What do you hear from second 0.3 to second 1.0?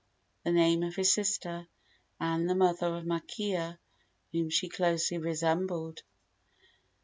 the name of